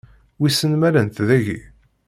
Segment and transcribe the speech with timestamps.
[0.39, 1.59] Wissen ma llant dagi?